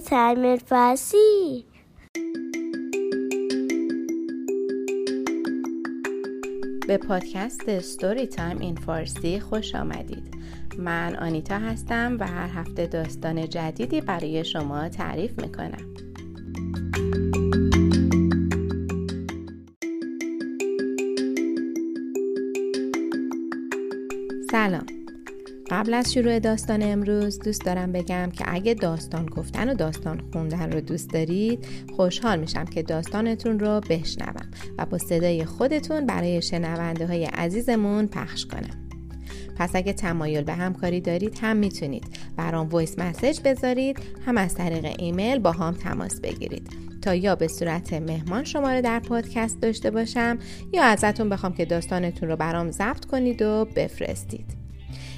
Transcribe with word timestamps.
تعمیر 0.00 0.56
فارسی 0.56 1.64
به 6.88 6.98
پادکست 6.98 7.80
ستوری 7.80 8.26
تایم 8.26 8.58
این 8.58 8.76
فارسی 8.76 9.40
خوش 9.40 9.74
آمدید. 9.74 10.34
من 10.78 11.16
آنیتا 11.16 11.58
هستم 11.58 12.16
و 12.20 12.26
هر 12.26 12.48
هفته 12.48 12.86
داستان 12.86 13.48
جدیدی 13.48 14.00
برای 14.00 14.44
شما 14.44 14.88
تعریف 14.88 15.38
می‌کنم. 15.38 15.94
سلام. 24.50 25.01
قبل 25.72 25.94
از 25.94 26.12
شروع 26.12 26.38
داستان 26.38 26.82
امروز 26.82 27.38
دوست 27.38 27.64
دارم 27.64 27.92
بگم 27.92 28.30
که 28.30 28.44
اگه 28.48 28.74
داستان 28.74 29.26
گفتن 29.26 29.70
و 29.70 29.74
داستان 29.74 30.20
خوندن 30.32 30.72
رو 30.72 30.80
دوست 30.80 31.10
دارید 31.10 31.66
خوشحال 31.96 32.40
میشم 32.40 32.64
که 32.64 32.82
داستانتون 32.82 33.58
رو 33.58 33.80
بشنوم 33.80 34.50
و 34.78 34.86
با 34.86 34.98
صدای 34.98 35.44
خودتون 35.44 36.06
برای 36.06 36.42
شنونده 36.42 37.06
های 37.06 37.24
عزیزمون 37.24 38.06
پخش 38.06 38.46
کنم. 38.46 38.88
پس 39.56 39.70
اگه 39.74 39.92
تمایل 39.92 40.44
به 40.44 40.52
همکاری 40.52 41.00
دارید 41.00 41.38
هم 41.42 41.56
می‌تونید 41.56 42.04
برام 42.36 42.68
voice 42.68 42.98
message 42.98 43.40
بذارید 43.44 43.98
هم 44.26 44.38
از 44.38 44.54
طریق 44.54 44.94
ایمیل 44.98 45.38
با 45.38 45.52
هم 45.52 45.74
تماس 45.74 46.20
بگیرید. 46.20 46.68
تا 47.02 47.14
یا 47.14 47.34
به 47.34 47.48
صورت 47.48 47.92
مهمان 47.92 48.44
شما 48.44 48.72
رو 48.72 48.82
در 48.82 49.00
پادکست 49.00 49.60
داشته 49.60 49.90
باشم 49.90 50.38
یا 50.72 50.82
ازتون 50.82 51.28
بخوام 51.28 51.52
که 51.52 51.64
داستانتون 51.64 52.28
رو 52.28 52.36
برام 52.36 52.70
ضبط 52.70 53.04
کنید 53.04 53.42
و 53.42 53.66
بفرستید. 53.76 54.61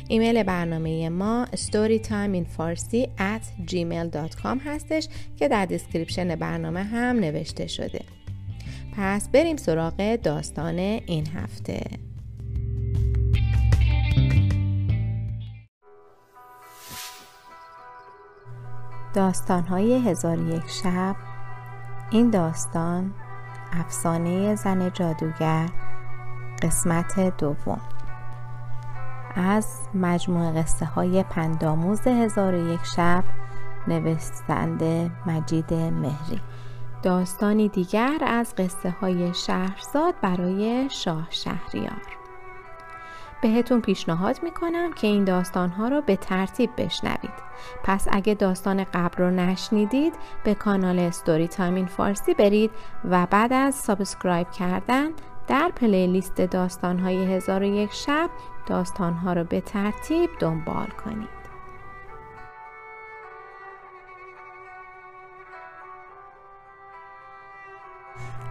ایمیل 0.08 0.42
برنامه 0.42 1.08
ما 1.08 1.46
storytimeinfarsi 1.46 3.08
at 3.18 3.70
gmail.com 3.70 4.58
هستش 4.64 5.08
که 5.36 5.48
در 5.48 5.66
description 5.66 6.34
برنامه 6.34 6.82
هم 6.82 7.16
نوشته 7.16 7.66
شده. 7.66 8.00
پس 8.96 9.28
بریم 9.28 9.56
سراغ 9.56 10.16
داستان 10.16 10.78
این 10.78 11.26
هفته. 11.26 11.80
داستانهای 19.14 20.08
هزار 20.08 20.38
یک 20.38 20.68
شب. 20.82 21.16
این 22.10 22.30
داستان 22.30 23.14
افسانه 23.72 24.54
زن 24.54 24.92
جادوگر 24.92 25.68
قسمت 26.62 27.36
دوم. 27.38 27.93
از 29.36 29.78
مجموع 29.94 30.62
قصه 30.62 30.86
های 30.86 31.22
پنداموز 31.22 32.06
هزار 32.06 32.54
یک 32.54 32.80
شب 32.96 33.24
نویسنده 33.88 35.10
مجید 35.26 35.74
مهری. 35.74 36.40
داستانی 37.02 37.68
دیگر 37.68 38.18
از 38.26 38.54
قصه 38.54 38.90
های 38.90 39.34
شهرزاد 39.34 40.14
برای 40.22 40.88
شاه 40.90 41.26
شهریار. 41.30 42.02
بهتون 43.42 43.80
پیشنهاد 43.80 44.42
می‌کنم 44.42 44.92
که 44.92 45.06
این 45.06 45.24
داستان 45.24 45.70
ها 45.70 45.88
رو 45.88 46.00
به 46.00 46.16
ترتیب 46.16 46.70
بشنوید. 46.76 47.44
پس 47.84 48.06
اگه 48.10 48.34
داستان 48.34 48.84
قبل 48.84 49.22
رو 49.22 49.30
نشنیدید 49.30 50.14
به 50.44 50.54
کانال 50.54 51.10
ستوری 51.10 51.48
تایم 51.48 51.74
این 51.74 51.86
فارسی 51.86 52.34
برید 52.34 52.70
و 53.04 53.26
بعد 53.26 53.52
از 53.52 53.74
subscribe 53.74 54.50
کردن 54.50 55.08
در 55.48 55.72
playlist 55.76 56.40
داستان 56.40 56.98
های 56.98 57.34
هزار 57.34 57.62
و 57.62 57.64
یک 57.64 57.92
شب 57.92 58.30
داستان 58.66 59.12
ها 59.12 59.32
رو 59.32 59.44
به 59.44 59.60
ترتیب 59.60 60.30
دنبال 60.38 60.86
کنید. 61.04 61.44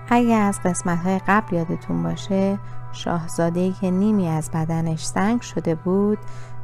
اگه 0.09 0.35
از 0.35 0.59
قسمت 0.65 0.99
های 0.99 1.19
قبل 1.27 1.55
یادتون 1.55 2.03
باشه 2.03 2.59
شاهزاده 2.91 3.71
که 3.71 3.91
نیمی 3.91 4.27
از 4.27 4.51
بدنش 4.51 5.05
سنگ 5.05 5.41
شده 5.41 5.75
بود 5.75 6.17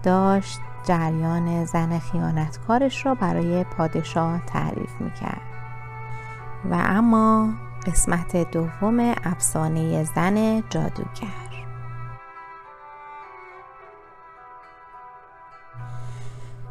داشت 0.04 0.60
جریان 0.84 1.66
زن 1.66 2.00
خیانتکارش 2.00 3.06
را 3.06 3.16
برای 3.16 3.64
پادشاه 3.64 4.46
تعریف 4.46 5.02
می‌کرد. 5.02 5.42
و 6.72 6.74
اما 6.74 7.50
قسمت 7.86 8.52
دوم 8.52 9.16
افسانه 9.24 10.04
زن 10.04 10.64
جادوگر. 10.70 11.50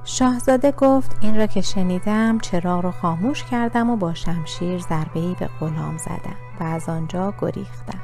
شاهزاده 0.04 0.72
گفت 0.72 1.16
این 1.20 1.36
را 1.36 1.46
که 1.46 1.60
شنیدم 1.60 2.38
چراغ 2.38 2.84
رو 2.84 2.90
خاموش 2.90 3.44
کردم 3.44 3.90
و 3.90 3.96
با 3.96 4.14
شمشیر 4.14 4.78
ضربه‌ای 4.78 5.36
به 5.38 5.48
غلام 5.60 5.96
زدم 5.98 6.36
و 6.60 6.64
از 6.64 6.88
آنجا 6.88 7.34
گریختم. 7.40 8.00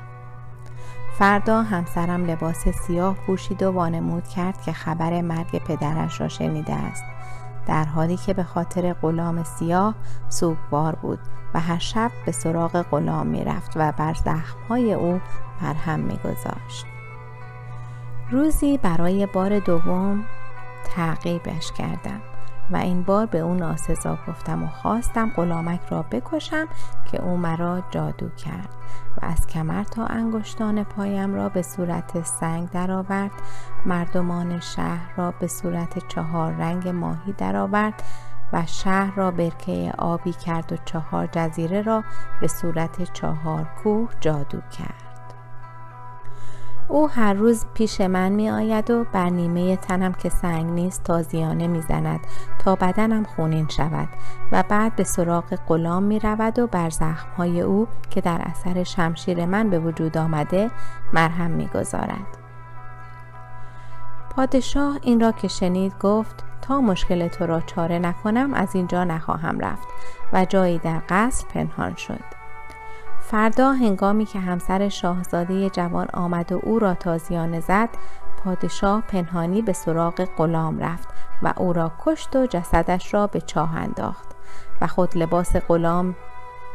فردا 1.19 1.63
همسرم 1.63 2.25
لباس 2.25 2.69
سیاه 2.69 3.15
پوشید 3.15 3.63
و 3.63 3.73
وانمود 3.73 4.29
کرد 4.29 4.63
که 4.63 4.73
خبر 4.73 5.21
مرگ 5.21 5.59
پدرش 5.65 6.21
را 6.21 6.29
شنیده 6.29 6.75
است. 6.75 7.05
در 7.67 7.85
حالی 7.85 8.17
که 8.17 8.35
به 8.35 8.43
خاطر 8.43 8.93
غلام 8.93 9.45
سیاه 9.45 9.95
سوگوار 10.29 10.95
بود 10.95 11.19
و 11.55 11.61
هر 11.61 11.79
شب 11.79 12.11
به 12.27 12.33
سراغ 12.33 12.83
غلام 12.83 13.27
می 13.27 13.45
رفت 13.45 13.73
و 13.77 13.93
بر 13.93 14.15
زخمهای 14.15 14.95
او 14.95 15.21
مرهم 15.63 16.01
می 16.01 16.17
گذاشت. 16.17 16.87
روزی 18.31 18.79
برای 18.79 19.27
بار 19.27 19.59
دوم 19.59 20.25
تعقیبش 20.85 21.73
کردم 21.73 22.34
و 22.71 22.77
این 22.77 23.03
بار 23.03 23.27
به 23.27 23.39
او 23.39 23.55
ناسزا 23.55 24.19
گفتم 24.29 24.63
و 24.63 24.67
خواستم 24.67 25.31
غلامک 25.37 25.81
را 25.91 26.03
بکشم 26.03 26.69
که 27.05 27.23
او 27.23 27.37
مرا 27.37 27.83
جادو 27.91 28.29
کرد 28.29 28.69
و 29.17 29.27
از 29.27 29.47
کمر 29.47 29.85
تا 29.85 30.07
انگشتان 30.07 30.85
پایم 30.85 31.35
را 31.35 31.49
به 31.49 31.63
صورت 31.63 32.23
سنگ 32.23 32.71
درآورد. 32.71 33.31
مردمان 33.87 34.61
شهر 34.61 35.17
را 35.17 35.31
به 35.31 35.47
صورت 35.47 36.09
چهار 36.09 36.53
رنگ 36.53 36.89
ماهی 36.89 37.33
درآورد 37.33 38.03
و 38.53 38.67
شهر 38.67 39.15
را 39.15 39.31
برکه 39.31 39.93
آبی 39.99 40.33
کرد 40.33 40.73
و 40.73 40.77
چهار 40.85 41.29
جزیره 41.33 41.83
را 41.83 42.05
به 42.41 42.49
صورت 42.49 43.13
چهار 43.13 43.69
کوه 43.83 44.11
جادو 44.21 44.61
کرد. 44.61 45.04
او 46.89 47.11
هر 47.11 47.33
روز 47.35 47.67
پیش 47.75 48.01
من 48.01 48.33
می 48.33 48.51
آید 48.51 48.91
و 48.91 49.05
بر 49.13 49.29
نیمه 49.29 49.77
تنم 49.77 50.13
که 50.13 50.29
سنگ 50.29 50.71
نیست 50.71 51.05
تازیانه 51.05 51.67
می 51.67 51.81
زند 51.81 52.21
تا 52.59 52.75
بدنم 52.75 53.25
خونین 53.25 53.69
شود 53.69 54.09
و 54.53 54.65
بعد 54.69 54.97
به 54.97 55.05
سراغ 55.05 55.59
غلام 55.69 56.03
می 56.03 56.21
رود 56.21 56.59
و 56.59 56.67
بر 56.67 56.91
زخمهای 56.91 57.61
او 57.61 57.89
که 58.11 58.21
در 58.21 58.41
اثر 58.45 58.85
شمشیر 58.85 59.47
من 59.47 59.71
به 59.71 59.79
وجود 59.79 60.19
آمده 60.19 60.71
مرهم 61.13 61.51
می 61.51 61.67
گذارد. 61.67 62.39
پادشاه 64.37 64.99
این 65.03 65.21
را 65.21 65.33
که 65.33 65.49
شنید 65.49 65.99
گفت 66.01 66.45
تا 66.63 66.81
مشکل 66.81 67.29
تو 67.29 67.47
را 67.47 67.61
چاره 67.61 67.99
نکنم 67.99 68.55
از 68.55 68.75
اینجا 68.75 69.05
نخواهم 69.05 69.61
رفت 69.61 69.89
و 70.33 70.45
جایی 70.45 70.79
در 70.79 71.01
قصر 71.09 71.47
پنهان 71.47 71.95
شد. 71.95 72.44
فردا 73.35 73.73
هنگامی 73.73 74.25
که 74.25 74.41
همسر 74.41 74.89
شاهزاده 74.89 75.71
جوان 75.71 76.07
آمد 76.13 76.53
و 76.53 76.61
او 76.63 76.79
را 76.79 76.95
تازیانه 76.95 77.61
زد 77.61 77.89
پادشاه 78.45 79.03
پنهانی 79.09 79.63
به 79.63 79.73
سراغ 79.73 80.25
غلام 80.37 80.79
رفت 80.79 81.09
و 81.43 81.53
او 81.57 81.73
را 81.73 81.93
کشت 82.05 82.37
و 82.37 82.47
جسدش 82.47 83.15
را 83.15 83.27
به 83.27 83.41
چاه 83.41 83.77
انداخت 83.77 84.29
و 84.81 84.87
خود 84.87 85.17
لباس 85.17 85.57
غلام 85.57 86.15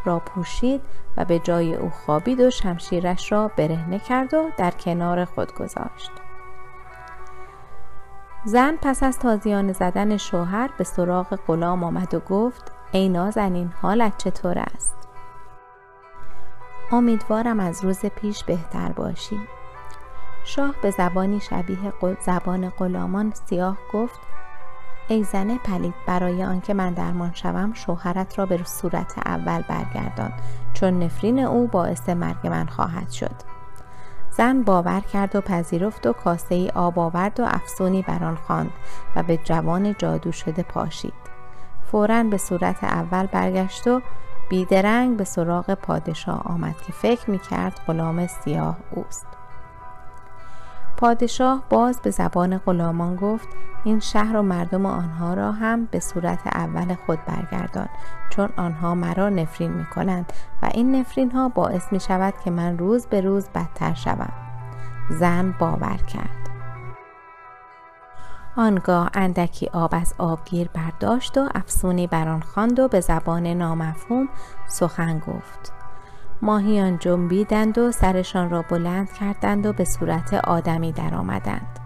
را 0.05 0.19
پوشید 0.19 0.81
و 1.17 1.25
به 1.25 1.39
جای 1.39 1.75
او 1.75 1.89
خوابید 1.89 2.39
و 2.39 2.49
شمشیرش 2.49 3.31
را 3.31 3.51
برهنه 3.57 3.99
کرد 3.99 4.33
و 4.33 4.49
در 4.57 4.71
کنار 4.71 5.25
خود 5.25 5.53
گذاشت. 5.53 6.11
زن 8.45 8.75
پس 8.81 9.03
از 9.03 9.19
تازیانه 9.19 9.73
زدن 9.73 10.17
شوهر 10.17 10.69
به 10.77 10.83
سراغ 10.83 11.39
غلام 11.47 11.83
آمد 11.83 12.13
و 12.13 12.19
گفت 12.19 12.71
ای 12.91 13.09
نازنین 13.09 13.73
حالت 13.81 14.17
چطور 14.17 14.59
است؟ 14.59 14.98
امیدوارم 16.91 17.59
از 17.59 17.83
روز 17.83 18.05
پیش 18.05 18.43
بهتر 18.43 18.91
باشی 18.91 19.39
شاه 20.43 20.75
به 20.81 20.91
زبانی 20.91 21.39
شبیه 21.39 21.93
زبان 22.25 22.69
غلامان 22.69 23.33
سیاه 23.45 23.77
گفت 23.93 24.19
ای 25.07 25.23
زن 25.23 25.57
پلید 25.57 25.93
برای 26.05 26.43
آنکه 26.43 26.73
من 26.73 26.93
درمان 26.93 27.31
شوم 27.33 27.73
شوهرت 27.73 28.39
را 28.39 28.45
به 28.45 28.63
صورت 28.63 29.13
اول 29.25 29.61
برگردان 29.61 30.33
چون 30.73 31.03
نفرین 31.03 31.39
او 31.39 31.67
باعث 31.67 32.09
مرگ 32.09 32.47
من 32.47 32.65
خواهد 32.65 33.09
شد. 33.09 33.35
زن 34.31 34.63
باور 34.63 34.99
کرد 34.99 35.35
و 35.35 35.41
پذیرفت 35.41 36.07
و 36.07 36.13
کاسه 36.13 36.55
ای 36.55 36.69
آب 36.69 36.99
آورد 36.99 37.39
و 37.39 37.43
افسونی 37.47 38.01
بر 38.01 38.23
آن 38.23 38.35
خواند 38.35 38.71
و 39.15 39.23
به 39.23 39.37
جوان 39.37 39.95
جادو 39.97 40.31
شده 40.31 40.63
پاشید. 40.63 41.13
فورا 41.91 42.23
به 42.23 42.37
صورت 42.37 42.83
اول 42.83 43.25
برگشت 43.25 43.87
و 43.87 44.01
بیدرنگ 44.49 45.17
به 45.17 45.23
سراغ 45.23 45.73
پادشاه 45.73 46.41
آمد 46.45 46.75
که 46.87 46.91
فکر 46.91 47.29
می 47.29 47.39
کرد 47.39 47.79
غلام 47.87 48.27
سیاه 48.27 48.77
اوست. 48.91 49.27
پادشاه 50.97 51.63
باز 51.69 51.99
به 52.01 52.09
زبان 52.09 52.57
غلامان 52.57 53.15
گفت 53.15 53.47
این 53.83 53.99
شهر 53.99 54.37
و 54.37 54.41
مردم 54.41 54.85
آنها 54.85 55.33
را 55.33 55.51
هم 55.51 55.85
به 55.85 55.99
صورت 55.99 56.39
اول 56.45 56.95
خود 57.05 57.19
برگردان 57.25 57.89
چون 58.29 58.49
آنها 58.57 58.95
مرا 58.95 59.29
نفرین 59.29 59.71
می 59.71 59.85
کنند 59.85 60.33
و 60.61 60.69
این 60.73 60.95
نفرین 60.95 61.31
ها 61.31 61.49
باعث 61.49 61.91
می 61.91 61.99
شود 61.99 62.33
که 62.43 62.51
من 62.51 62.77
روز 62.77 63.05
به 63.05 63.21
روز 63.21 63.49
بدتر 63.49 63.93
شوم. 63.93 64.33
زن 65.09 65.55
باور 65.59 65.97
کرد. 65.97 66.48
آنگاه 68.55 69.09
اندکی 69.13 69.67
آب 69.73 69.89
از 69.95 70.13
آبگیر 70.17 70.67
برداشت 70.67 71.37
و 71.37 71.49
افسونی 71.55 72.07
بر 72.07 72.27
آن 72.27 72.39
خواند 72.39 72.79
و 72.79 72.87
به 72.87 72.99
زبان 72.99 73.47
نامفهوم 73.47 74.29
سخن 74.67 75.19
گفت. 75.19 75.73
ماهیان 76.41 76.97
جنبیدند 76.97 77.77
و 77.77 77.91
سرشان 77.91 78.49
را 78.49 78.61
بلند 78.61 79.13
کردند 79.13 79.65
و 79.65 79.73
به 79.73 79.85
صورت 79.85 80.33
آدمی 80.33 80.91
درآمدند. 80.91 81.79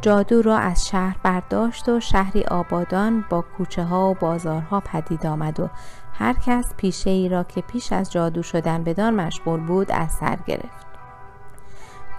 جادو 0.00 0.42
را 0.42 0.58
از 0.58 0.86
شهر 0.86 1.16
برداشت 1.22 1.88
و 1.88 2.00
شهری 2.00 2.44
آبادان 2.44 3.24
با 3.30 3.44
کوچه 3.56 3.84
ها 3.84 4.10
و 4.10 4.14
بازارها 4.14 4.80
پدید 4.80 5.26
آمد 5.26 5.60
و 5.60 5.68
هر 6.12 6.32
کس 6.32 6.74
پیشه 6.76 7.10
ای 7.10 7.28
را 7.28 7.44
که 7.44 7.60
پیش 7.60 7.92
از 7.92 8.12
جادو 8.12 8.42
شدن 8.42 8.84
بدان 8.84 9.14
مشغول 9.14 9.60
بود 9.60 9.90
از 9.90 10.10
سر 10.10 10.38
گرفت. 10.46 10.91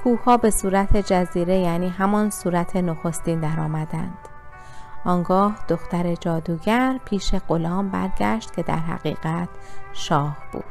کوه 0.03 0.37
به 0.37 0.49
صورت 0.49 0.97
جزیره 0.97 1.57
یعنی 1.57 1.89
همان 1.89 2.29
صورت 2.29 2.75
نخستین 2.75 3.39
درآمدند 3.39 4.17
آنگاه 5.05 5.55
دختر 5.67 6.15
جادوگر 6.15 6.99
پیش 7.05 7.35
غلام 7.35 7.89
برگشت 7.89 8.55
که 8.55 8.63
در 8.63 8.77
حقیقت 8.77 9.49
شاه 9.93 10.37
بود. 10.51 10.63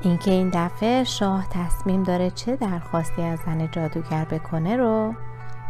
اینکه 0.00 0.30
این 0.30 0.50
دفعه 0.54 1.04
شاه 1.04 1.46
تصمیم 1.50 2.02
داره 2.02 2.30
چه 2.30 2.56
درخواستی 2.56 3.22
از 3.22 3.38
زن 3.46 3.70
جادوگر 3.70 4.24
بکنه 4.24 4.76
رو 4.76 5.14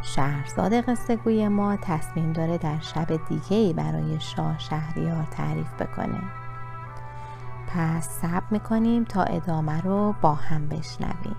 شهرزاد 0.02 0.80
قصه 0.80 1.16
گوی 1.16 1.48
ما 1.48 1.76
تصمیم 1.76 2.32
داره 2.32 2.58
در 2.58 2.80
شب 2.80 3.28
دیگه 3.28 3.56
ای 3.56 3.72
برای 3.72 4.20
شاه 4.20 4.58
شهریار 4.58 5.26
تعریف 5.30 5.72
بکنه. 5.72 6.49
پس 7.74 8.08
صبر 8.08 8.46
می‌کنیم 8.50 9.04
تا 9.04 9.22
ادامه 9.22 9.80
رو 9.80 10.14
با 10.22 10.34
هم 10.34 10.68
بشنویم. 10.68 11.36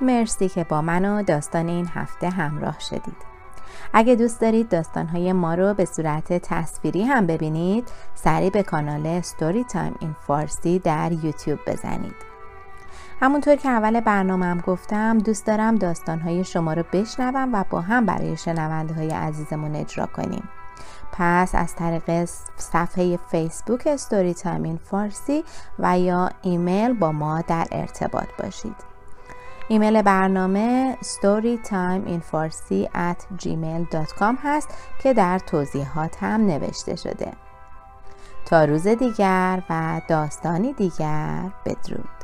مرسی 0.00 0.48
که 0.48 0.64
با 0.64 0.82
من 0.82 1.04
و 1.04 1.22
داستان 1.22 1.68
این 1.68 1.88
هفته 1.94 2.30
همراه 2.30 2.80
شدید. 2.80 3.30
اگه 3.92 4.14
دوست 4.14 4.40
دارید 4.40 4.68
داستانهای 4.68 5.32
ما 5.32 5.54
رو 5.54 5.74
به 5.74 5.84
صورت 5.84 6.32
تصویری 6.32 7.02
هم 7.02 7.26
ببینید 7.26 7.88
سریع 8.14 8.50
به 8.50 8.62
کانال 8.62 9.20
Story 9.20 9.64
Time 9.64 9.94
in 10.00 10.16
Farsi 10.26 10.78
در 10.78 11.12
یوتیوب 11.12 11.58
بزنید. 11.66 12.29
همونطور 13.20 13.56
که 13.56 13.68
اول 13.68 14.00
برنامه 14.00 14.46
هم 14.46 14.60
گفتم 14.60 15.18
دوست 15.18 15.46
دارم 15.46 15.76
داستانهای 15.76 16.44
شما 16.44 16.72
رو 16.72 16.84
بشنوم 16.92 17.54
و 17.54 17.64
با 17.70 17.80
هم 17.80 18.06
برای 18.06 18.36
شنونده 18.36 18.94
های 18.94 19.10
عزیزمون 19.10 19.76
اجرا 19.76 20.06
کنیم. 20.06 20.48
پس 21.12 21.54
از 21.54 21.74
طریق 21.74 22.24
صفحه 22.56 23.18
فیسبوک 23.30 23.96
Story 23.96 24.34
Time 24.34 24.62
in 24.62 24.76
Farsi 24.76 25.44
و 25.78 25.98
یا 25.98 26.30
ایمیل 26.42 26.92
با 26.92 27.12
ما 27.12 27.40
در 27.40 27.66
ارتباط 27.72 28.28
باشید. 28.38 28.76
ایمیل 29.68 30.02
برنامه 30.02 30.96
storytimeinfarsi 31.02 32.86
at 32.94 33.44
gmail.com 33.44 34.34
هست 34.42 34.68
که 35.02 35.14
در 35.14 35.38
توضیحات 35.38 36.22
هم 36.22 36.46
نوشته 36.46 36.96
شده. 36.96 37.32
تا 38.44 38.64
روز 38.64 38.86
دیگر 38.86 39.62
و 39.70 40.00
داستانی 40.08 40.72
دیگر 40.72 41.50
بدرود. 41.66 42.19